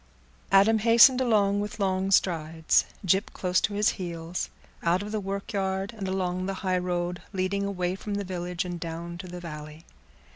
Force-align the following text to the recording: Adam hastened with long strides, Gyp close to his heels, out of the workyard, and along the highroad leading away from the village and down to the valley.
Adam 0.51 0.79
hastened 0.79 1.19
with 1.61 1.79
long 1.79 2.09
strides, 2.09 2.85
Gyp 3.05 3.31
close 3.33 3.61
to 3.61 3.75
his 3.75 3.89
heels, 4.01 4.49
out 4.81 5.03
of 5.03 5.11
the 5.11 5.19
workyard, 5.19 5.93
and 5.95 6.07
along 6.07 6.47
the 6.47 6.55
highroad 6.65 7.21
leading 7.33 7.65
away 7.65 7.93
from 7.93 8.15
the 8.15 8.23
village 8.23 8.65
and 8.65 8.79
down 8.79 9.15
to 9.19 9.27
the 9.27 9.39
valley. 9.39 9.85